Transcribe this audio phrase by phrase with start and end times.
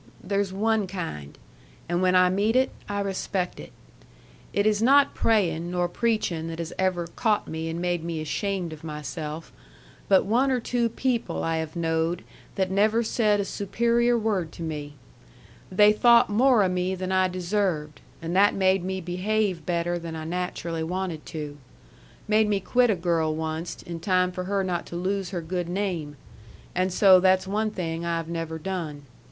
[0.23, 1.37] There's one kind.
[1.87, 3.71] And when I meet it, I respect it.
[4.51, 8.73] It is not praying nor preaching that has ever caught me and made me ashamed
[8.73, 9.53] of myself,
[10.07, 12.23] but one or two people I have knowed
[12.55, 14.95] that never said a superior word to me.
[15.71, 20.15] They thought more o' me than I deserved, and that made me behave better than
[20.15, 21.59] I naturally wanted to.
[22.27, 25.69] Made me quit a girl onced in time for her not to lose her good
[25.69, 26.17] name.
[26.73, 29.03] And so that's one thing I have never done.